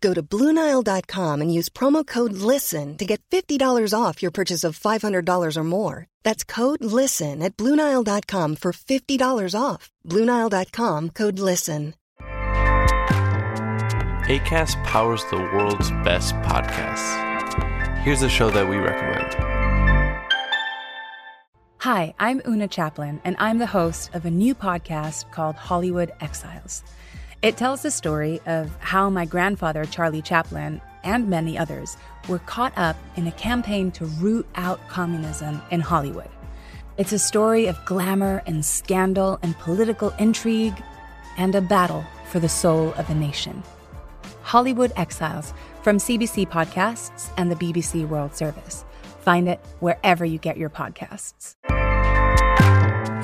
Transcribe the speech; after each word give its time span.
Go 0.00 0.14
to 0.14 0.22
Bluenile.com 0.22 1.40
and 1.42 1.52
use 1.52 1.68
promo 1.68 2.06
code 2.06 2.32
LISTEN 2.32 2.96
to 2.96 3.04
get 3.04 3.20
$50 3.30 3.92
off 3.92 4.22
your 4.22 4.30
purchase 4.30 4.64
of 4.64 4.78
$500 4.78 5.56
or 5.56 5.64
more. 5.64 6.06
That's 6.22 6.44
code 6.44 6.82
LISTEN 6.82 7.42
at 7.42 7.56
Bluenile.com 7.56 8.56
for 8.56 8.72
$50 8.72 9.54
off. 9.58 9.90
Bluenile.com 10.06 11.10
code 11.10 11.38
LISTEN. 11.38 11.94
ACAST 14.30 14.84
powers 14.84 15.24
the 15.30 15.38
world's 15.38 15.90
best 16.04 16.34
podcasts. 16.36 17.98
Here's 17.98 18.22
a 18.22 18.28
show 18.28 18.48
that 18.50 18.68
we 18.68 18.76
recommend. 18.76 19.34
Hi, 21.78 22.14
I'm 22.18 22.40
Una 22.46 22.68
Chaplin, 22.68 23.20
and 23.24 23.34
I'm 23.38 23.58
the 23.58 23.66
host 23.66 24.14
of 24.14 24.24
a 24.24 24.30
new 24.30 24.54
podcast 24.54 25.32
called 25.32 25.56
Hollywood 25.56 26.12
Exiles. 26.20 26.84
It 27.42 27.56
tells 27.56 27.80
the 27.80 27.90
story 27.90 28.38
of 28.44 28.70
how 28.80 29.08
my 29.08 29.24
grandfather, 29.24 29.86
Charlie 29.86 30.20
Chaplin, 30.20 30.78
and 31.02 31.30
many 31.30 31.56
others 31.56 31.96
were 32.28 32.40
caught 32.40 32.76
up 32.76 32.96
in 33.16 33.26
a 33.26 33.32
campaign 33.32 33.90
to 33.92 34.04
root 34.04 34.46
out 34.56 34.86
communism 34.88 35.62
in 35.70 35.80
Hollywood. 35.80 36.28
It's 36.98 37.12
a 37.12 37.18
story 37.18 37.66
of 37.66 37.82
glamour 37.86 38.42
and 38.44 38.62
scandal 38.62 39.38
and 39.42 39.56
political 39.56 40.10
intrigue 40.18 40.82
and 41.38 41.54
a 41.54 41.62
battle 41.62 42.04
for 42.30 42.40
the 42.40 42.48
soul 42.48 42.92
of 42.98 43.08
a 43.08 43.14
nation. 43.14 43.62
Hollywood 44.42 44.92
Exiles 44.96 45.54
from 45.82 45.96
CBC 45.96 46.46
Podcasts 46.46 47.30
and 47.38 47.50
the 47.50 47.56
BBC 47.56 48.06
World 48.06 48.36
Service. 48.36 48.84
Find 49.22 49.48
it 49.48 49.60
wherever 49.78 50.26
you 50.26 50.36
get 50.36 50.58
your 50.58 50.68
podcasts. 50.68 51.56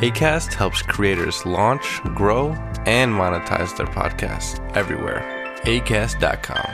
ACAST 0.03 0.53
helps 0.53 0.83
creators 0.83 1.47
launch, 1.47 2.03
grow, 2.15 2.49
and 2.85 3.11
monetize 3.11 3.75
their 3.79 3.87
podcasts 3.87 4.61
everywhere. 4.77 5.25
ACAST.com. 5.65 6.71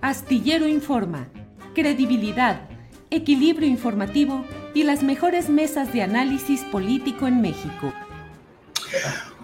Astillero 0.00 0.66
Informa, 0.66 1.28
credibilidad, 1.72 2.68
equilibrio 3.10 3.68
informativo 3.68 4.44
y 4.74 4.82
las 4.82 5.04
mejores 5.04 5.48
mesas 5.48 5.92
de 5.92 6.02
análisis 6.02 6.62
político 6.62 7.28
en 7.28 7.40
México. 7.40 7.92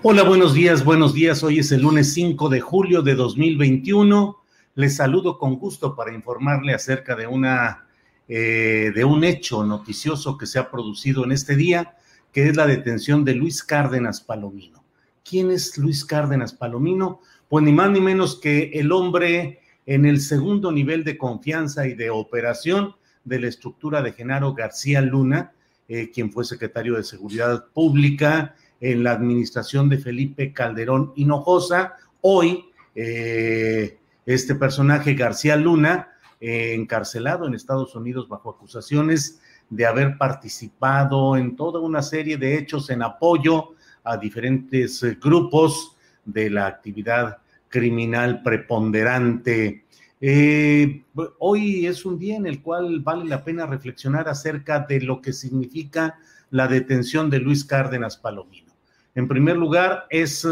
Hola, 0.02 0.24
buenos 0.24 0.54
días, 0.54 0.84
buenos 0.84 1.14
días. 1.14 1.44
Hoy 1.44 1.60
es 1.60 1.70
el 1.70 1.82
lunes 1.82 2.12
5 2.14 2.48
de 2.48 2.60
julio 2.60 3.02
de 3.02 3.14
2021. 3.14 4.42
Les 4.74 4.96
saludo 4.96 5.38
con 5.38 5.54
gusto 5.54 5.94
para 5.94 6.12
informarle 6.12 6.74
acerca 6.74 7.14
de 7.14 7.28
una 7.28 7.87
eh, 8.28 8.92
de 8.94 9.04
un 9.04 9.24
hecho 9.24 9.64
noticioso 9.64 10.36
que 10.36 10.46
se 10.46 10.58
ha 10.58 10.70
producido 10.70 11.24
en 11.24 11.32
este 11.32 11.56
día, 11.56 11.96
que 12.32 12.48
es 12.48 12.56
la 12.56 12.66
detención 12.66 13.24
de 13.24 13.34
Luis 13.34 13.64
Cárdenas 13.64 14.20
Palomino. 14.20 14.84
¿Quién 15.24 15.50
es 15.50 15.78
Luis 15.78 16.04
Cárdenas 16.04 16.52
Palomino? 16.52 17.20
Pues 17.48 17.64
ni 17.64 17.72
más 17.72 17.90
ni 17.90 18.00
menos 18.00 18.38
que 18.38 18.70
el 18.74 18.92
hombre 18.92 19.60
en 19.86 20.04
el 20.04 20.20
segundo 20.20 20.70
nivel 20.70 21.04
de 21.04 21.16
confianza 21.16 21.86
y 21.86 21.94
de 21.94 22.10
operación 22.10 22.94
de 23.24 23.40
la 23.40 23.48
estructura 23.48 24.02
de 24.02 24.12
Genaro 24.12 24.52
García 24.52 25.00
Luna, 25.00 25.52
eh, 25.88 26.10
quien 26.10 26.30
fue 26.30 26.44
secretario 26.44 26.96
de 26.96 27.04
Seguridad 27.04 27.66
Pública 27.72 28.54
en 28.80 29.02
la 29.02 29.12
administración 29.12 29.88
de 29.88 29.98
Felipe 29.98 30.52
Calderón 30.52 31.12
Hinojosa. 31.16 31.94
Hoy, 32.20 32.66
eh, 32.94 33.98
este 34.26 34.54
personaje, 34.54 35.14
García 35.14 35.56
Luna, 35.56 36.08
eh, 36.40 36.74
encarcelado 36.74 37.48
en 37.48 37.54
Estados 37.54 37.96
Unidos 37.96 38.28
bajo 38.28 38.50
acusaciones 38.50 39.40
de 39.68 39.86
haber 39.86 40.16
participado 40.16 41.36
en 41.36 41.56
toda 41.56 41.80
una 41.80 42.00
serie 42.00 42.36
de 42.36 42.56
hechos 42.56 42.90
en 42.90 43.02
apoyo 43.02 43.70
a 44.04 44.16
diferentes 44.16 45.02
eh, 45.02 45.18
grupos 45.20 45.96
de 46.24 46.48
la 46.48 46.66
actividad 46.66 47.38
criminal 47.68 48.40
preponderante. 48.44 49.84
Eh, 50.20 51.02
hoy 51.40 51.86
es 51.86 52.04
un 52.06 52.20
día 52.20 52.36
en 52.36 52.46
el 52.46 52.62
cual 52.62 53.00
vale 53.00 53.24
la 53.24 53.42
pena 53.42 53.66
reflexionar 53.66 54.28
acerca 54.28 54.78
de 54.88 55.00
lo 55.00 55.20
que 55.20 55.32
significa 55.32 56.20
la 56.50 56.68
detención 56.68 57.30
de 57.30 57.40
Luis 57.40 57.64
Cárdenas 57.64 58.16
Palomino. 58.16 58.72
En 59.16 59.26
primer 59.26 59.56
lugar, 59.56 60.06
es 60.08 60.46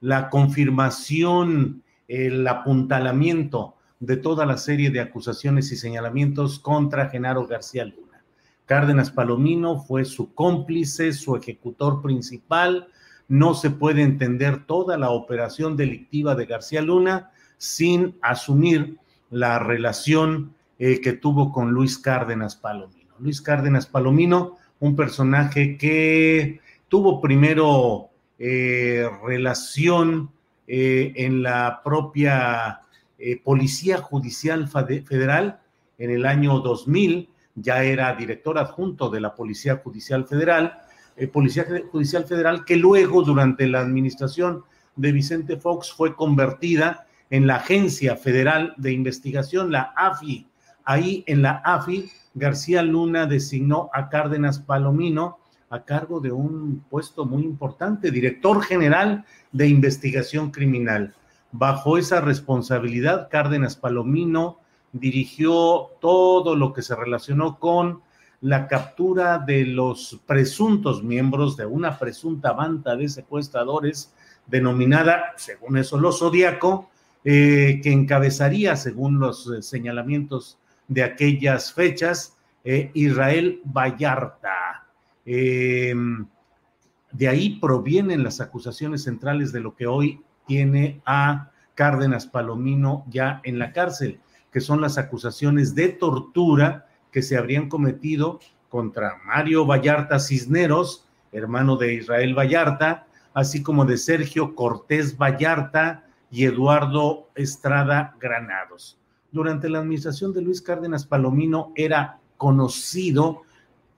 la 0.00 0.28
confirmación, 0.28 1.84
el 2.08 2.46
apuntalamiento 2.48 3.73
de 4.00 4.16
toda 4.16 4.46
la 4.46 4.56
serie 4.56 4.90
de 4.90 5.00
acusaciones 5.00 5.70
y 5.72 5.76
señalamientos 5.76 6.58
contra 6.58 7.08
Genaro 7.08 7.46
García 7.46 7.84
Luna. 7.84 8.22
Cárdenas 8.66 9.10
Palomino 9.10 9.78
fue 9.78 10.04
su 10.04 10.34
cómplice, 10.34 11.12
su 11.12 11.36
ejecutor 11.36 12.02
principal. 12.02 12.88
No 13.28 13.54
se 13.54 13.70
puede 13.70 14.02
entender 14.02 14.66
toda 14.66 14.96
la 14.96 15.10
operación 15.10 15.76
delictiva 15.76 16.34
de 16.34 16.46
García 16.46 16.82
Luna 16.82 17.30
sin 17.58 18.16
asumir 18.22 18.98
la 19.30 19.58
relación 19.58 20.54
eh, 20.78 21.00
que 21.00 21.12
tuvo 21.12 21.52
con 21.52 21.70
Luis 21.70 21.98
Cárdenas 21.98 22.56
Palomino. 22.56 23.14
Luis 23.18 23.40
Cárdenas 23.40 23.86
Palomino, 23.86 24.56
un 24.80 24.96
personaje 24.96 25.76
que 25.76 26.60
tuvo 26.88 27.20
primero 27.20 28.10
eh, 28.38 29.08
relación 29.24 30.30
eh, 30.66 31.12
en 31.16 31.42
la 31.42 31.80
propia 31.84 32.80
eh, 33.26 33.40
Policía 33.42 34.02
Judicial 34.02 34.68
Federal 34.68 35.58
en 35.96 36.10
el 36.10 36.26
año 36.26 36.58
2000, 36.58 37.30
ya 37.54 37.82
era 37.82 38.14
director 38.14 38.58
adjunto 38.58 39.08
de 39.08 39.18
la 39.18 39.34
Policía 39.34 39.80
Judicial 39.82 40.26
Federal, 40.26 40.78
eh, 41.16 41.26
Policía 41.26 41.64
Judicial 41.90 42.26
Federal 42.26 42.66
que 42.66 42.76
luego 42.76 43.22
durante 43.22 43.66
la 43.66 43.80
administración 43.80 44.64
de 44.96 45.12
Vicente 45.12 45.56
Fox 45.56 45.90
fue 45.90 46.14
convertida 46.14 47.06
en 47.30 47.46
la 47.46 47.56
Agencia 47.56 48.16
Federal 48.16 48.74
de 48.76 48.92
Investigación, 48.92 49.72
la 49.72 49.94
AFI. 49.96 50.46
Ahí 50.84 51.24
en 51.26 51.40
la 51.40 51.62
AFI, 51.64 52.10
García 52.34 52.82
Luna 52.82 53.24
designó 53.24 53.88
a 53.94 54.10
Cárdenas 54.10 54.58
Palomino 54.58 55.38
a 55.70 55.82
cargo 55.82 56.20
de 56.20 56.30
un 56.30 56.84
puesto 56.90 57.24
muy 57.24 57.42
importante, 57.44 58.10
director 58.10 58.62
general 58.62 59.24
de 59.50 59.66
investigación 59.66 60.50
criminal. 60.50 61.14
Bajo 61.56 61.98
esa 61.98 62.20
responsabilidad, 62.20 63.28
Cárdenas 63.30 63.76
Palomino 63.76 64.58
dirigió 64.90 65.92
todo 66.00 66.56
lo 66.56 66.72
que 66.72 66.82
se 66.82 66.96
relacionó 66.96 67.60
con 67.60 68.00
la 68.40 68.66
captura 68.66 69.38
de 69.38 69.64
los 69.64 70.20
presuntos 70.26 71.04
miembros 71.04 71.56
de 71.56 71.64
una 71.64 71.96
presunta 71.96 72.50
banda 72.54 72.96
de 72.96 73.08
secuestradores 73.08 74.12
denominada, 74.48 75.32
según 75.36 75.76
eso, 75.76 75.96
los 75.96 76.18
Zodíaco, 76.18 76.90
eh, 77.22 77.78
que 77.84 77.92
encabezaría, 77.92 78.74
según 78.74 79.20
los 79.20 79.46
eh, 79.46 79.62
señalamientos 79.62 80.58
de 80.88 81.04
aquellas 81.04 81.72
fechas, 81.72 82.36
eh, 82.64 82.90
Israel 82.94 83.60
Vallarta. 83.64 84.88
Em, 85.24 86.26
de 87.12 87.28
ahí 87.28 87.60
provienen 87.60 88.24
las 88.24 88.40
acusaciones 88.40 89.04
centrales 89.04 89.52
de 89.52 89.60
lo 89.60 89.76
que 89.76 89.86
hoy 89.86 90.20
tiene 90.46 91.00
a 91.06 91.50
Cárdenas 91.74 92.26
Palomino 92.26 93.04
ya 93.08 93.40
en 93.44 93.58
la 93.58 93.72
cárcel, 93.72 94.20
que 94.52 94.60
son 94.60 94.80
las 94.80 94.98
acusaciones 94.98 95.74
de 95.74 95.88
tortura 95.88 96.86
que 97.10 97.22
se 97.22 97.36
habrían 97.36 97.68
cometido 97.68 98.40
contra 98.68 99.20
Mario 99.24 99.66
Vallarta 99.66 100.18
Cisneros, 100.18 101.06
hermano 101.32 101.76
de 101.76 101.94
Israel 101.94 102.36
Vallarta, 102.36 103.06
así 103.32 103.62
como 103.62 103.84
de 103.84 103.98
Sergio 103.98 104.54
Cortés 104.54 105.16
Vallarta 105.16 106.04
y 106.30 106.44
Eduardo 106.44 107.28
Estrada 107.34 108.16
Granados. 108.20 108.98
Durante 109.30 109.68
la 109.68 109.80
administración 109.80 110.32
de 110.32 110.42
Luis 110.42 110.62
Cárdenas 110.62 111.06
Palomino 111.06 111.72
era 111.74 112.18
conocido 112.36 113.42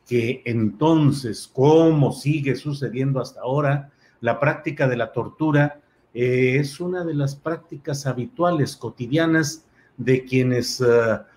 que 0.07 0.43
entonces, 0.45 1.51
como 1.53 2.13
sigue 2.13 2.55
sucediendo 2.57 3.21
hasta 3.21 3.41
ahora, 3.41 3.91
la 4.21 4.41
práctica 4.41 4.89
de 4.89 4.97
la 4.97 5.13
tortura 5.13 5.81
eh, 6.19 6.57
es 6.59 6.81
una 6.81 7.05
de 7.05 7.13
las 7.13 7.37
prácticas 7.37 8.07
habituales, 8.07 8.75
cotidianas, 8.75 9.67
de 9.99 10.25
quienes 10.25 10.81
eh, 10.81 10.85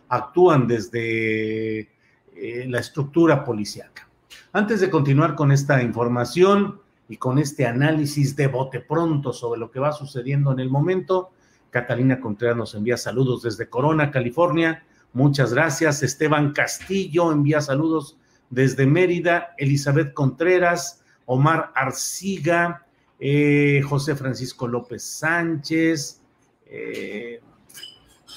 actúan 0.07 0.67
desde 0.67 1.79
eh, 1.81 2.65
la 2.65 2.79
estructura 2.79 3.43
policíaca. 3.43 4.07
Antes 4.53 4.79
de 4.79 4.89
continuar 4.89 5.35
con 5.35 5.51
esta 5.51 5.83
información 5.83 6.79
y 7.09 7.17
con 7.17 7.39
este 7.39 7.67
análisis 7.67 8.37
de 8.37 8.47
bote 8.47 8.79
pronto 8.79 9.33
sobre 9.33 9.59
lo 9.59 9.69
que 9.69 9.81
va 9.81 9.91
sucediendo 9.91 10.53
en 10.53 10.61
el 10.61 10.69
momento, 10.69 11.31
Catalina 11.71 12.21
Contreras 12.21 12.55
nos 12.55 12.73
envía 12.73 12.95
saludos 12.95 13.41
desde 13.41 13.67
Corona, 13.67 14.11
California. 14.11 14.85
Muchas 15.11 15.53
gracias. 15.53 16.03
Esteban 16.03 16.53
Castillo 16.53 17.33
envía 17.33 17.59
saludos 17.59 18.15
desde 18.49 18.85
Mérida. 18.85 19.55
Elizabeth 19.57 20.13
Contreras, 20.13 21.03
Omar 21.25 21.73
Arciga, 21.75 22.85
eh, 23.19 23.81
José 23.88 24.16
Francisco 24.16 24.68
López 24.68 25.04
Sánchez. 25.04 26.21
Eh, 26.66 27.39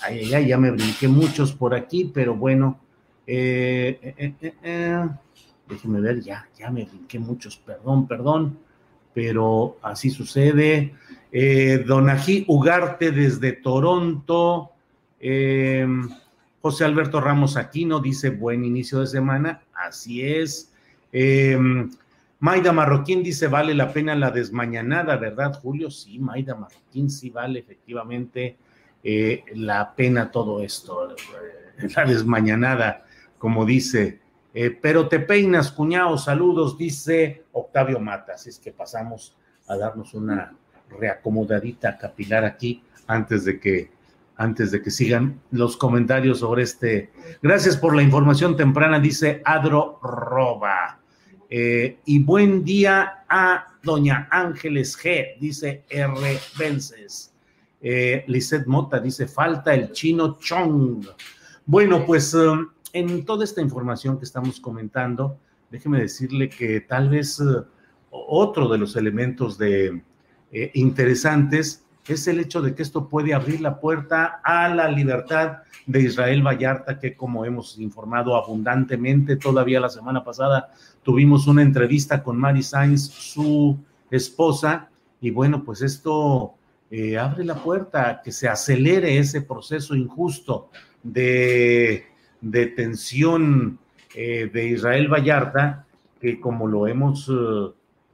ay, 0.02 0.34
ay, 0.34 0.48
ya 0.48 0.58
me 0.58 0.70
brinqué 0.70 1.08
muchos 1.08 1.52
por 1.52 1.74
aquí, 1.74 2.10
pero 2.12 2.34
bueno. 2.34 2.80
Eh, 3.26 4.34
eh 4.40 5.08
déjeme 5.68 6.00
ver, 6.00 6.20
ya, 6.20 6.48
ya 6.58 6.70
me 6.70 6.84
brinqué 6.84 7.18
muchos, 7.18 7.56
perdón, 7.56 8.06
perdón, 8.06 8.58
pero 9.14 9.78
así 9.82 10.10
sucede. 10.10 10.94
Eh, 11.30 11.84
Donají 11.86 12.44
Ugarte 12.48 13.10
desde 13.10 13.52
Toronto. 13.52 14.70
Eh, 15.20 15.86
José 16.60 16.84
Alberto 16.84 17.20
Ramos 17.20 17.56
Aquino 17.56 18.00
dice 18.00 18.30
buen 18.30 18.64
inicio 18.64 19.00
de 19.00 19.06
semana. 19.06 19.62
Así 19.74 20.22
es. 20.22 20.72
Eh, 22.42 22.44
Maida 22.44 22.72
Marroquín 22.72 23.22
dice 23.22 23.46
vale 23.46 23.74
la 23.74 23.92
pena 23.92 24.14
la 24.14 24.30
desmañanada, 24.30 25.16
¿verdad, 25.16 25.54
Julio? 25.60 25.90
Sí, 25.90 26.18
Maida 26.18 26.54
Marroquín 26.54 27.08
sí 27.08 27.30
vale 27.30 27.60
efectivamente 27.60 28.58
la 29.54 29.94
pena 29.94 30.30
todo 30.30 30.62
esto. 30.62 31.14
La 31.96 32.04
desmañanada, 32.04 33.04
como 33.38 33.64
dice 33.64 34.22
eh, 34.54 34.70
pero 34.70 35.08
te 35.08 35.18
peinas, 35.20 35.72
cuñado, 35.72 36.18
saludos, 36.18 36.76
dice 36.76 37.44
Octavio 37.52 37.98
Mata. 38.00 38.34
Así 38.34 38.50
es 38.50 38.58
que 38.58 38.72
pasamos 38.72 39.36
a 39.66 39.76
darnos 39.76 40.12
una 40.14 40.54
reacomodadita 40.90 41.96
capilar 41.96 42.44
aquí 42.44 42.82
antes 43.06 43.44
de 43.44 43.58
que 43.58 43.90
antes 44.36 44.72
de 44.72 44.82
que 44.82 44.90
sigan 44.90 45.40
los 45.50 45.76
comentarios 45.76 46.40
sobre 46.40 46.64
este. 46.64 47.12
Gracias 47.42 47.76
por 47.76 47.94
la 47.94 48.02
información 48.02 48.56
temprana, 48.56 48.98
dice 48.98 49.40
Adro 49.44 50.00
Roba. 50.02 51.01
Eh, 51.54 51.98
y 52.06 52.18
buen 52.18 52.64
día 52.64 53.24
a 53.28 53.66
doña 53.82 54.26
Ángeles 54.30 54.96
G, 54.98 55.38
dice 55.38 55.84
R. 55.90 56.38
Vences. 56.58 57.34
Eh, 57.82 58.24
Mota 58.64 58.98
dice, 58.98 59.26
falta 59.26 59.74
el 59.74 59.92
chino 59.92 60.38
Chong. 60.40 61.04
Bueno, 61.66 62.06
pues 62.06 62.32
um, 62.32 62.70
en 62.94 63.26
toda 63.26 63.44
esta 63.44 63.60
información 63.60 64.16
que 64.16 64.24
estamos 64.24 64.60
comentando, 64.60 65.36
déjeme 65.70 66.00
decirle 66.00 66.48
que 66.48 66.80
tal 66.80 67.10
vez 67.10 67.38
eh, 67.38 67.44
otro 68.08 68.66
de 68.70 68.78
los 68.78 68.96
elementos 68.96 69.58
de, 69.58 70.00
eh, 70.52 70.70
interesantes 70.72 71.81
es 72.08 72.26
el 72.26 72.40
hecho 72.40 72.60
de 72.62 72.74
que 72.74 72.82
esto 72.82 73.08
puede 73.08 73.34
abrir 73.34 73.60
la 73.60 73.78
puerta 73.78 74.40
a 74.42 74.68
la 74.68 74.88
libertad 74.88 75.58
de 75.86 76.02
Israel 76.02 76.42
Vallarta, 76.42 76.98
que 76.98 77.16
como 77.16 77.44
hemos 77.44 77.78
informado 77.78 78.36
abundantemente, 78.36 79.36
todavía 79.36 79.80
la 79.80 79.88
semana 79.88 80.24
pasada 80.24 80.72
tuvimos 81.02 81.46
una 81.46 81.62
entrevista 81.62 82.22
con 82.22 82.38
Mary 82.38 82.62
Sainz, 82.62 83.02
su 83.08 83.78
esposa, 84.10 84.88
y 85.20 85.30
bueno, 85.30 85.62
pues 85.64 85.82
esto 85.82 86.54
eh, 86.90 87.16
abre 87.16 87.44
la 87.44 87.54
puerta 87.54 88.08
a 88.10 88.22
que 88.22 88.32
se 88.32 88.48
acelere 88.48 89.18
ese 89.18 89.42
proceso 89.42 89.94
injusto 89.94 90.68
de 91.02 92.06
detención 92.40 93.78
eh, 94.14 94.50
de 94.52 94.68
Israel 94.68 95.08
Vallarta, 95.08 95.86
que 96.20 96.40
como 96.40 96.66
lo 96.66 96.86
hemos 96.86 97.30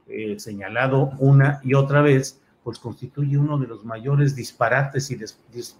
eh, 0.07 0.35
señalado 0.39 1.11
una 1.19 1.59
y 1.63 1.73
otra 1.73 2.01
vez, 2.01 2.39
pues 2.63 2.79
constituye 2.79 3.37
uno 3.37 3.57
de 3.57 3.67
los 3.67 3.85
mayores 3.85 4.35
disparates 4.35 5.09
y 5.11 5.17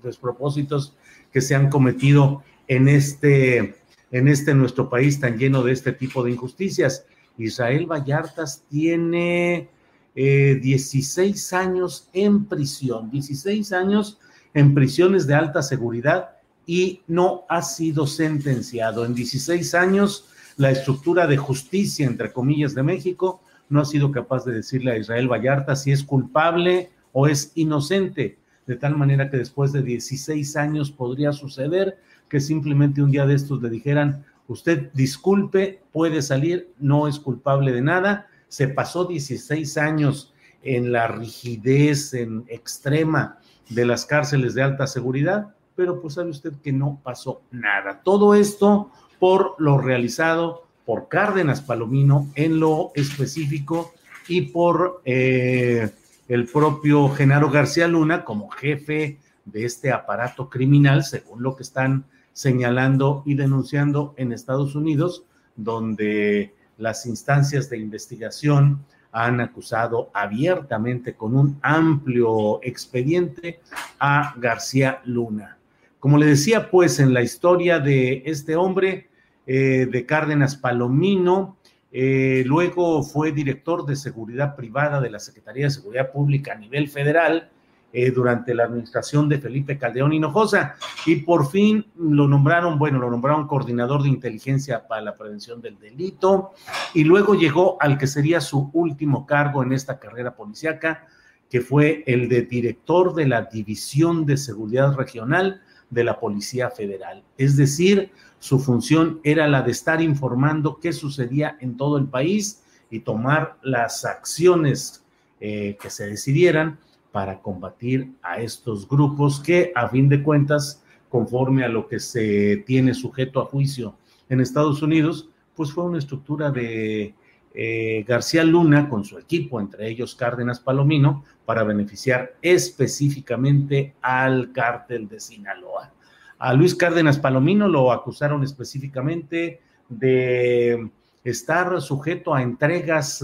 despropósitos 0.03 0.95
que 1.31 1.41
se 1.41 1.55
han 1.55 1.69
cometido 1.69 2.43
en 2.67 2.87
este, 2.87 3.75
en 4.11 4.27
este 4.27 4.53
nuestro 4.53 4.89
país 4.89 5.19
tan 5.19 5.37
lleno 5.37 5.63
de 5.63 5.73
este 5.73 5.91
tipo 5.91 6.23
de 6.23 6.31
injusticias. 6.31 7.05
Israel 7.37 7.85
Vallartas 7.85 8.63
tiene 8.69 9.69
16 10.15 11.53
años 11.53 12.09
en 12.13 12.45
prisión, 12.45 13.09
16 13.09 13.71
años 13.73 14.19
en 14.53 14.73
prisiones 14.73 15.27
de 15.27 15.35
alta 15.35 15.61
seguridad 15.61 16.31
y 16.65 17.01
no 17.07 17.45
ha 17.49 17.61
sido 17.61 18.05
sentenciado. 18.07 19.05
En 19.05 19.15
16 19.15 19.73
años, 19.75 20.29
la 20.57 20.71
estructura 20.71 21.25
de 21.25 21.37
justicia, 21.37 22.05
entre 22.05 22.33
comillas, 22.33 22.75
de 22.75 22.83
México 22.83 23.41
no 23.69 23.81
ha 23.81 23.85
sido 23.85 24.11
capaz 24.11 24.45
de 24.45 24.53
decirle 24.53 24.91
a 24.91 24.97
Israel 24.97 25.31
Vallarta 25.31 25.75
si 25.75 25.91
es 25.91 26.03
culpable 26.03 26.91
o 27.11 27.27
es 27.27 27.51
inocente, 27.55 28.37
de 28.67 28.75
tal 28.75 28.97
manera 28.97 29.29
que 29.29 29.37
después 29.37 29.71
de 29.71 29.81
16 29.81 30.55
años 30.57 30.91
podría 30.91 31.31
suceder 31.31 31.97
que 32.29 32.39
simplemente 32.39 33.01
un 33.01 33.11
día 33.11 33.25
de 33.25 33.35
estos 33.35 33.61
le 33.61 33.69
dijeran, 33.69 34.23
usted 34.47 34.91
disculpe, 34.93 35.81
puede 35.91 36.21
salir, 36.21 36.69
no 36.79 37.07
es 37.07 37.19
culpable 37.19 37.71
de 37.71 37.81
nada, 37.81 38.27
se 38.47 38.67
pasó 38.67 39.05
16 39.05 39.77
años 39.77 40.33
en 40.63 40.91
la 40.91 41.07
rigidez 41.07 42.13
en 42.13 42.45
extrema 42.47 43.39
de 43.69 43.85
las 43.85 44.05
cárceles 44.05 44.53
de 44.53 44.63
alta 44.63 44.87
seguridad, 44.87 45.55
pero 45.75 46.01
pues 46.01 46.15
sabe 46.15 46.29
usted 46.29 46.53
que 46.61 46.73
no 46.73 46.99
pasó 47.03 47.41
nada. 47.51 48.01
Todo 48.03 48.33
esto 48.33 48.91
por 49.19 49.55
lo 49.59 49.77
realizado 49.77 50.68
por 50.89 51.07
Cárdenas 51.07 51.61
Palomino 51.61 52.31
en 52.33 52.59
lo 52.59 52.89
específico 52.95 53.93
y 54.27 54.41
por 54.41 55.03
eh, 55.05 55.87
el 56.27 56.47
propio 56.47 57.09
Genaro 57.09 57.51
García 57.51 57.87
Luna 57.87 58.25
como 58.25 58.49
jefe 58.49 59.19
de 59.45 59.65
este 59.65 59.91
aparato 59.91 60.49
criminal, 60.49 61.03
según 61.03 61.43
lo 61.43 61.55
que 61.55 61.61
están 61.61 62.05
señalando 62.33 63.21
y 63.27 63.35
denunciando 63.35 64.15
en 64.17 64.31
Estados 64.31 64.73
Unidos, 64.73 65.25
donde 65.55 66.55
las 66.79 67.05
instancias 67.05 67.69
de 67.69 67.77
investigación 67.77 68.83
han 69.11 69.41
acusado 69.41 70.09
abiertamente 70.11 71.13
con 71.13 71.35
un 71.35 71.59
amplio 71.61 72.63
expediente 72.63 73.59
a 73.99 74.33
García 74.37 75.01
Luna. 75.05 75.55
Como 75.99 76.17
le 76.17 76.25
decía, 76.25 76.71
pues 76.71 76.99
en 76.99 77.13
la 77.13 77.21
historia 77.21 77.77
de 77.77 78.23
este 78.25 78.55
hombre, 78.55 79.08
eh, 79.51 79.87
de 79.91 80.05
Cárdenas 80.05 80.57
Palomino, 80.57 81.57
eh, 81.91 82.43
luego 82.45 83.01
fue 83.01 83.31
director 83.31 83.83
de 83.83 83.95
seguridad 83.95 84.55
privada 84.55 85.01
de 85.01 85.09
la 85.09 85.17
Secretaría 85.17 85.65
de 85.65 85.71
Seguridad 85.71 86.11
Pública 86.11 86.53
a 86.53 86.55
nivel 86.55 86.87
federal 86.87 87.49
eh, 87.91 88.11
durante 88.11 88.53
la 88.53 88.65
administración 88.65 89.27
de 89.27 89.39
Felipe 89.39 89.79
Caldeón 89.79 90.13
Hinojosa. 90.13 90.75
Y 91.07 91.15
por 91.23 91.49
fin 91.49 91.83
lo 91.97 92.27
nombraron, 92.27 92.77
bueno, 92.77 92.99
lo 92.99 93.09
nombraron 93.09 93.47
coordinador 93.47 94.03
de 94.03 94.09
inteligencia 94.09 94.87
para 94.87 95.01
la 95.01 95.15
prevención 95.15 95.61
del 95.61 95.79
delito. 95.79 96.51
Y 96.93 97.03
luego 97.03 97.33
llegó 97.33 97.81
al 97.81 97.97
que 97.97 98.05
sería 98.05 98.41
su 98.41 98.69
último 98.73 99.25
cargo 99.25 99.63
en 99.63 99.73
esta 99.73 99.97
carrera 99.97 100.35
policíaca, 100.35 101.07
que 101.49 101.61
fue 101.61 102.03
el 102.05 102.29
de 102.29 102.43
director 102.43 103.15
de 103.15 103.25
la 103.25 103.41
División 103.51 104.27
de 104.27 104.37
Seguridad 104.37 104.93
Regional 104.93 105.63
de 105.89 106.03
la 106.03 106.19
Policía 106.19 106.69
Federal. 106.69 107.23
Es 107.35 107.57
decir, 107.57 108.11
su 108.39 108.59
función 108.59 109.19
era 109.23 109.47
la 109.47 109.61
de 109.61 109.71
estar 109.71 110.01
informando 110.01 110.79
qué 110.79 110.93
sucedía 110.93 111.57
en 111.59 111.77
todo 111.77 111.97
el 111.97 112.07
país 112.07 112.63
y 112.89 113.01
tomar 113.01 113.57
las 113.61 114.05
acciones 114.05 115.03
eh, 115.39 115.77
que 115.81 115.89
se 115.89 116.07
decidieran 116.07 116.79
para 117.11 117.41
combatir 117.41 118.13
a 118.21 118.39
estos 118.39 118.87
grupos 118.87 119.39
que, 119.39 119.71
a 119.75 119.89
fin 119.89 120.09
de 120.09 120.23
cuentas, 120.23 120.83
conforme 121.09 121.63
a 121.63 121.69
lo 121.69 121.87
que 121.87 121.99
se 121.99 122.63
tiene 122.65 122.93
sujeto 122.93 123.41
a 123.41 123.45
juicio 123.45 123.95
en 124.29 124.41
Estados 124.41 124.81
Unidos, 124.81 125.29
pues 125.55 125.71
fue 125.71 125.83
una 125.83 125.97
estructura 125.97 126.51
de 126.51 127.15
eh, 127.53 128.05
García 128.07 128.43
Luna 128.43 128.87
con 128.87 129.03
su 129.03 129.17
equipo, 129.17 129.59
entre 129.59 129.89
ellos 129.89 130.15
Cárdenas 130.15 130.59
Palomino, 130.59 131.23
para 131.45 131.63
beneficiar 131.63 132.35
específicamente 132.41 133.95
al 134.01 134.51
cártel 134.51 135.07
de 135.09 135.19
Sinaloa. 135.19 135.91
A 136.39 136.53
Luis 136.53 136.73
Cárdenas 136.73 137.19
Palomino 137.19 137.67
lo 137.67 137.91
acusaron 137.91 138.43
específicamente 138.43 139.61
de 139.89 140.89
estar 141.23 141.81
sujeto 141.81 142.33
a 142.33 142.41
entregas 142.41 143.23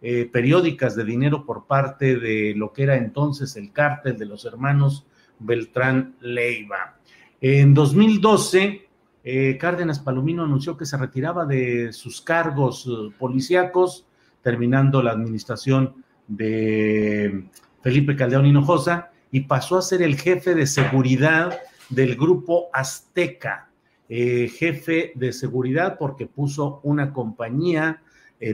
eh, 0.00 0.30
periódicas 0.32 0.94
de 0.94 1.04
dinero 1.04 1.44
por 1.44 1.66
parte 1.66 2.16
de 2.16 2.54
lo 2.56 2.72
que 2.72 2.84
era 2.84 2.96
entonces 2.96 3.56
el 3.56 3.72
cártel 3.72 4.16
de 4.16 4.26
los 4.26 4.44
hermanos 4.44 5.04
Beltrán 5.40 6.14
Leiva. 6.20 6.96
En 7.40 7.74
2012, 7.74 8.88
eh, 9.24 9.58
Cárdenas 9.58 9.98
Palomino 9.98 10.44
anunció 10.44 10.76
que 10.76 10.86
se 10.86 10.96
retiraba 10.96 11.44
de 11.44 11.92
sus 11.92 12.20
cargos 12.20 12.86
eh, 12.86 13.12
policíacos, 13.18 14.06
terminando 14.42 15.02
la 15.02 15.10
administración 15.10 16.04
de 16.28 17.44
Felipe 17.82 18.14
Caldeón 18.14 18.46
Hinojosa, 18.46 19.10
y 19.32 19.40
pasó 19.40 19.78
a 19.78 19.82
ser 19.82 20.02
el 20.02 20.16
jefe 20.16 20.54
de 20.54 20.66
seguridad 20.66 21.58
del 21.88 22.16
grupo 22.16 22.68
Azteca, 22.72 23.68
eh, 24.08 24.48
jefe 24.48 25.12
de 25.14 25.32
seguridad 25.32 25.98
porque 25.98 26.26
puso 26.26 26.80
una 26.82 27.12
compañía 27.12 28.02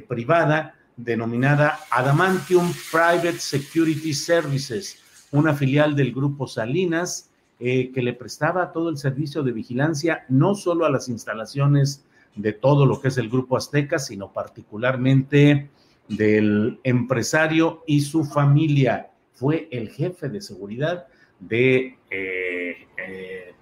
privada 0.07 0.77
denominada 0.97 1.81
Adamantium 1.91 2.73
Private 2.93 3.41
Security 3.41 4.15
Services 4.15 5.03
una 5.33 5.55
filial 5.55 5.97
del 5.97 6.13
grupo 6.13 6.47
Salinas, 6.47 7.31
eh, 7.59 7.91
que 7.93 8.03
le 8.03 8.13
prestaba 8.13 8.73
todo 8.73 8.91
el 8.91 8.99
servicio 8.99 9.43
de 9.43 9.53
vigilancia, 9.53 10.25
no 10.29 10.55
solo 10.55 10.85
a 10.85 10.91
las 10.91 11.09
instalaciones 11.09 12.05
de 12.37 12.53
todo 12.53 12.87
lo 12.87 13.01
que 13.01 13.09
es 13.09 13.19
el 13.19 13.29
grupo 13.29 13.57
Azteca, 13.57 13.99
sino 13.99 14.33
particularmente 14.33 15.71
del 16.09 16.79
empresario 16.85 17.83
y 17.87 18.03
su 18.03 18.25
familia. 18.25 19.11
Fue 19.33 19.69
el 19.71 19.89
jefe 19.89 20.29
de 20.29 20.41
seguridad 20.41 21.07
de 21.49 21.99
eh, 22.11 22.87
eh, 22.97 23.55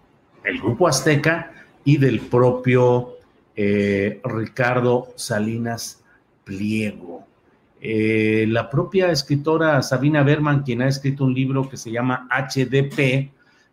el 0.45 0.61
grupo 0.61 0.87
Azteca 0.87 1.53
y 1.85 1.97
del 1.97 2.21
propio 2.21 3.17
Ricardo 4.25 5.09
Salinas 5.17 6.03
Pliego. 6.45 7.27
la 7.83 8.71
propia 8.71 9.11
escritora 9.11 9.83
Sabina 9.83 10.23
Berman, 10.23 10.63
quien 10.63 10.81
ha 10.81 10.89
escrito 10.89 11.25
un 11.25 11.35
libro 11.35 11.69
que 11.69 11.77
se 11.77 11.91
llama 11.91 12.27
HDP, 12.31 13.33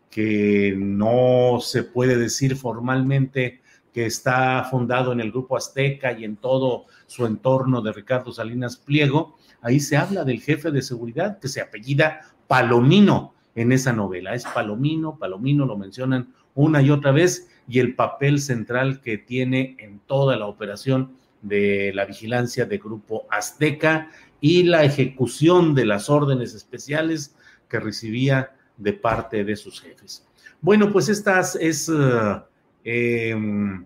que 0.09 0.75
no 0.77 1.59
se 1.61 1.83
puede 1.83 2.17
decir 2.17 2.57
formalmente 2.57 3.61
que 3.93 4.05
está 4.05 4.63
fundado 4.65 5.11
en 5.13 5.21
el 5.21 5.31
Grupo 5.31 5.55
Azteca 5.55 6.11
y 6.11 6.25
en 6.25 6.35
todo 6.35 6.85
su 7.05 7.25
entorno 7.25 7.81
de 7.81 7.93
Ricardo 7.93 8.31
Salinas 8.31 8.77
Pliego, 8.77 9.37
ahí 9.61 9.79
se 9.79 9.95
habla 9.95 10.23
del 10.23 10.41
jefe 10.41 10.69
de 10.69 10.81
seguridad 10.81 11.39
que 11.39 11.47
se 11.47 11.61
apellida 11.61 12.21
Palomino 12.47 13.33
en 13.57 13.71
esa 13.71 13.91
novela. 13.91 14.35
Es 14.35 14.45
Palomino, 14.45 15.17
Palomino 15.17 15.65
lo 15.65 15.77
mencionan 15.77 16.33
una 16.53 16.81
y 16.81 16.91
otra 16.91 17.11
vez 17.11 17.49
y 17.67 17.79
el 17.79 17.95
papel 17.95 18.39
central 18.39 19.01
que 19.01 19.17
tiene 19.17 19.75
en 19.79 19.99
toda 19.99 20.37
la 20.37 20.45
operación 20.45 21.17
de 21.41 21.91
la 21.93 22.05
vigilancia 22.05 22.65
de 22.65 22.77
Grupo 22.77 23.25
Azteca 23.29 24.09
y 24.39 24.63
la 24.63 24.83
ejecución 24.83 25.73
de 25.73 25.85
las 25.85 26.09
órdenes 26.09 26.53
especiales 26.53 27.35
que 27.67 27.79
recibía 27.79 28.51
de 28.77 28.93
parte 28.93 29.43
de 29.43 29.55
sus 29.55 29.81
jefes. 29.81 30.25
Bueno, 30.61 30.91
pues 30.91 31.09
esta 31.09 31.39
es 31.59 31.89
eh, 31.89 33.31
em, 33.31 33.85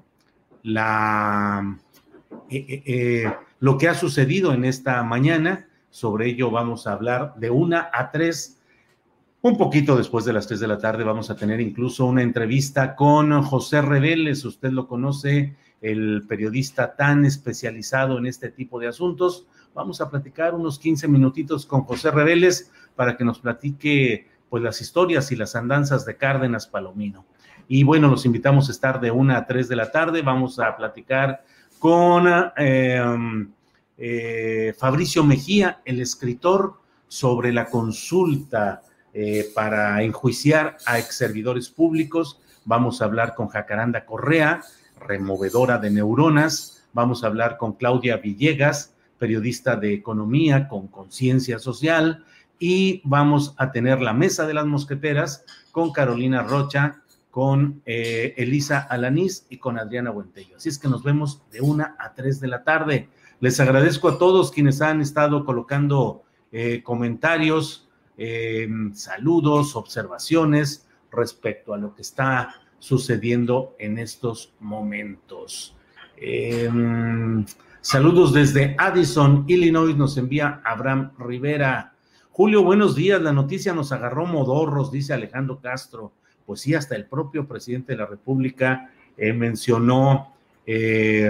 la, 0.63 1.77
eh, 2.49 2.83
eh, 2.85 3.33
lo 3.59 3.77
que 3.77 3.87
ha 3.87 3.95
sucedido 3.95 4.53
en 4.53 4.65
esta 4.65 5.01
mañana. 5.03 5.67
Sobre 5.89 6.27
ello 6.27 6.51
vamos 6.51 6.87
a 6.87 6.93
hablar 6.93 7.35
de 7.37 7.49
una 7.49 7.89
a 7.93 8.11
tres. 8.11 8.60
Un 9.43 9.57
poquito 9.57 9.97
después 9.97 10.23
de 10.23 10.33
las 10.33 10.45
tres 10.45 10.59
de 10.59 10.67
la 10.67 10.77
tarde 10.77 11.03
vamos 11.03 11.31
a 11.31 11.35
tener 11.35 11.59
incluso 11.61 12.05
una 12.05 12.21
entrevista 12.21 12.95
con 12.95 13.41
José 13.41 13.81
Reveles. 13.81 14.45
Usted 14.45 14.69
lo 14.69 14.87
conoce, 14.87 15.55
el 15.81 16.23
periodista 16.27 16.95
tan 16.95 17.25
especializado 17.25 18.19
en 18.19 18.27
este 18.27 18.51
tipo 18.51 18.79
de 18.79 18.87
asuntos. 18.87 19.47
Vamos 19.73 19.99
a 19.99 20.11
platicar 20.11 20.53
unos 20.53 20.77
15 20.77 21.07
minutitos 21.07 21.65
con 21.65 21.81
José 21.85 22.11
Reveles 22.11 22.71
para 22.95 23.17
que 23.17 23.25
nos 23.25 23.39
platique 23.39 24.27
pues 24.47 24.61
las 24.61 24.79
historias 24.79 25.31
y 25.31 25.35
las 25.35 25.55
andanzas 25.55 26.05
de 26.05 26.17
Cárdenas 26.17 26.67
Palomino. 26.67 27.25
Y 27.67 27.83
bueno, 27.83 28.09
los 28.09 28.27
invitamos 28.27 28.69
a 28.69 28.73
estar 28.73 29.01
de 29.01 29.09
una 29.09 29.37
a 29.37 29.47
tres 29.47 29.67
de 29.67 29.75
la 29.75 29.89
tarde. 29.91 30.21
Vamos 30.21 30.59
a 30.59 30.77
platicar 30.77 31.43
con 31.79 32.27
em, 32.57 33.51
eh, 33.97 34.75
Fabricio 34.77 35.23
Mejía, 35.23 35.81
el 35.83 35.99
escritor, 35.99 36.75
sobre 37.07 37.51
la 37.51 37.65
consulta 37.65 38.83
eh, 39.13 39.49
para 39.53 40.01
enjuiciar 40.03 40.77
a 40.85 40.99
ex 40.99 41.15
servidores 41.15 41.69
públicos. 41.69 42.39
Vamos 42.65 43.01
a 43.01 43.05
hablar 43.05 43.35
con 43.35 43.47
Jacaranda 43.47 44.05
Correa, 44.05 44.61
removedora 44.99 45.77
de 45.77 45.91
neuronas. 45.91 46.83
Vamos 46.93 47.23
a 47.23 47.27
hablar 47.27 47.57
con 47.57 47.73
Claudia 47.73 48.17
Villegas, 48.17 48.93
periodista 49.17 49.75
de 49.75 49.93
economía 49.93 50.67
con 50.67 50.87
conciencia 50.87 51.59
social 51.59 52.25
y 52.59 53.01
vamos 53.03 53.55
a 53.57 53.71
tener 53.71 54.01
la 54.01 54.13
mesa 54.13 54.45
de 54.45 54.53
las 54.53 54.65
mosqueteras 54.65 55.43
con 55.71 55.91
Carolina 55.91 56.43
Rocha, 56.43 57.01
con 57.31 57.81
eh, 57.85 58.35
Elisa 58.37 58.79
Alanís 58.79 59.47
y 59.49 59.57
con 59.57 59.79
Adriana 59.79 60.11
Buentello. 60.11 60.57
Así 60.57 60.69
es 60.69 60.77
que 60.77 60.87
nos 60.87 61.03
vemos 61.03 61.41
de 61.51 61.61
una 61.61 61.95
a 61.97 62.13
tres 62.13 62.39
de 62.39 62.47
la 62.47 62.63
tarde. 62.63 63.09
Les 63.39 63.59
agradezco 63.59 64.09
a 64.09 64.17
todos 64.19 64.51
quienes 64.51 64.81
han 64.81 65.01
estado 65.01 65.43
colocando 65.45 66.23
eh, 66.51 66.83
comentarios, 66.83 67.89
em, 68.17 68.93
saludos, 68.93 69.75
observaciones 69.75 70.87
respecto 71.11 71.73
a 71.73 71.77
lo 71.77 71.93
que 71.93 72.01
está 72.01 72.55
sucediendo 72.79 73.75
en 73.79 73.97
estos 73.97 74.53
momentos. 74.59 75.75
Em, 76.17 77.45
saludos 77.81 78.33
desde 78.33 78.75
Addison, 78.77 79.45
Illinois, 79.47 79.95
nos 79.95 80.17
envía 80.17 80.61
Abraham 80.63 81.11
Rivera. 81.17 81.93
Julio, 82.31 82.63
buenos 82.63 82.95
días. 82.95 83.21
La 83.21 83.33
noticia 83.33 83.73
nos 83.73 83.91
agarró 83.91 84.25
modorros, 84.25 84.91
dice 84.91 85.13
Alejandro 85.13 85.59
Castro. 85.59 86.13
Pues 86.45 86.61
sí, 86.61 86.73
hasta 86.73 86.95
el 86.95 87.05
propio 87.05 87.47
presidente 87.47 87.93
de 87.93 87.99
la 87.99 88.05
República 88.05 88.91
eh, 89.17 89.33
mencionó 89.33 90.33
eh, 90.65 91.29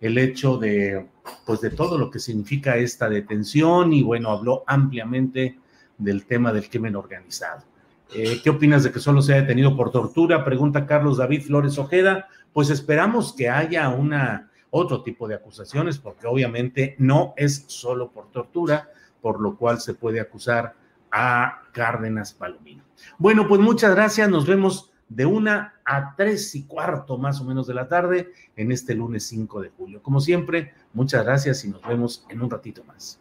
el 0.00 0.18
hecho 0.18 0.56
de, 0.58 1.06
pues 1.44 1.60
de 1.60 1.70
todo 1.70 1.98
lo 1.98 2.10
que 2.10 2.18
significa 2.18 2.76
esta 2.76 3.08
detención 3.08 3.92
y 3.92 4.02
bueno, 4.02 4.30
habló 4.30 4.64
ampliamente 4.66 5.58
del 6.00 6.26
tema 6.26 6.52
del 6.52 6.68
crimen 6.68 6.96
organizado. 6.96 7.64
Eh, 8.12 8.40
¿Qué 8.42 8.50
opinas 8.50 8.82
de 8.82 8.90
que 8.90 8.98
solo 8.98 9.22
se 9.22 9.34
haya 9.34 9.42
detenido 9.42 9.76
por 9.76 9.92
tortura? 9.92 10.44
Pregunta 10.44 10.86
Carlos 10.86 11.18
David 11.18 11.42
Flores 11.42 11.78
Ojeda. 11.78 12.26
Pues 12.52 12.70
esperamos 12.70 13.32
que 13.32 13.48
haya 13.48 13.88
una 13.88 14.50
otro 14.70 15.02
tipo 15.02 15.28
de 15.28 15.34
acusaciones, 15.34 15.98
porque 15.98 16.26
obviamente 16.26 16.96
no 16.98 17.34
es 17.36 17.64
solo 17.66 18.10
por 18.10 18.30
tortura, 18.30 18.90
por 19.20 19.40
lo 19.40 19.56
cual 19.56 19.80
se 19.80 19.94
puede 19.94 20.20
acusar 20.20 20.74
a 21.10 21.62
Cárdenas 21.72 22.32
Palomino. 22.32 22.84
Bueno, 23.18 23.46
pues 23.48 23.60
muchas 23.60 23.94
gracias, 23.94 24.28
nos 24.28 24.46
vemos 24.46 24.90
de 25.08 25.26
una 25.26 25.74
a 25.84 26.14
tres 26.16 26.54
y 26.54 26.64
cuarto 26.64 27.18
más 27.18 27.40
o 27.40 27.44
menos 27.44 27.66
de 27.66 27.74
la 27.74 27.88
tarde 27.88 28.32
en 28.56 28.70
este 28.70 28.94
lunes 28.94 29.26
5 29.26 29.60
de 29.60 29.70
julio. 29.70 30.02
Como 30.02 30.20
siempre, 30.20 30.72
muchas 30.92 31.24
gracias 31.24 31.64
y 31.64 31.68
nos 31.68 31.82
vemos 31.82 32.24
en 32.28 32.40
un 32.40 32.50
ratito 32.50 32.84
más. 32.84 33.20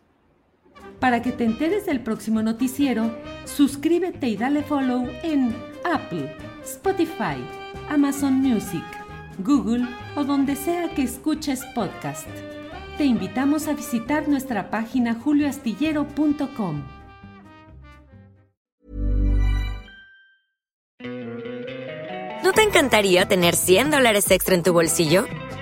Para 1.00 1.22
que 1.22 1.32
te 1.32 1.46
enteres 1.46 1.86
del 1.86 2.02
próximo 2.02 2.42
noticiero, 2.42 3.16
suscríbete 3.46 4.28
y 4.28 4.36
dale 4.38 4.64
follow 4.64 5.08
en 5.24 5.56
Apple, 5.84 6.36
Spotify, 6.64 7.38
Amazon 7.90 8.34
Music, 8.34 8.84
Google 9.40 9.88
o 10.16 10.24
donde 10.24 10.56
sea 10.56 10.90
que 10.94 11.04
escuches 11.04 11.64
podcast 11.74 12.28
te 13.00 13.06
invitamos 13.06 13.70
a 13.70 13.74
visitar 13.74 14.28
nuestra 14.28 14.70
página 14.70 15.16
julioastillero.com. 15.16 16.84
¿No 22.44 22.52
te 22.52 22.62
encantaría 22.62 23.26
tener 23.26 23.56
100 23.56 23.92
dólares 23.92 24.30
extra 24.32 24.54
en 24.54 24.64
tu 24.64 24.74
bolsillo? 24.74 25.24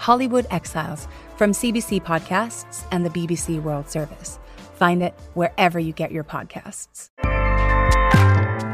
Hollywood 0.00 0.46
Exiles 0.50 1.06
from 1.36 1.52
CBC 1.52 2.02
Podcasts 2.02 2.86
and 2.90 3.04
the 3.04 3.10
BBC 3.10 3.62
World 3.62 3.90
Service. 3.90 4.38
Find 4.74 5.02
it 5.02 5.12
wherever 5.34 5.78
you 5.78 5.92
get 5.92 6.10
your 6.10 6.24
podcasts. 6.24 7.10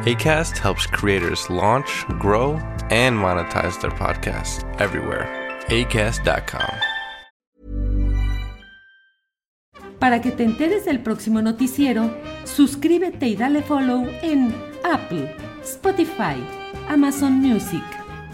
ACAST 0.07 0.57
helps 0.59 0.87
creators 0.87 1.51
launch, 1.51 2.05
grow, 2.21 2.53
and 2.91 3.19
monetize 3.19 3.81
their 3.81 3.91
podcasts 3.91 4.63
everywhere. 4.81 5.27
ACAST.com. 5.67 6.71
Para 9.99 10.21
que 10.21 10.31
te 10.31 10.45
enteres 10.45 10.85
del 10.85 11.01
próximo 11.01 11.43
noticiero, 11.43 12.15
suscríbete 12.45 13.27
y 13.27 13.35
dale 13.35 13.63
follow 13.63 14.07
en 14.23 14.55
Apple, 14.85 15.35
Spotify, 15.65 16.37
Amazon 16.89 17.41
Music, 17.41 17.83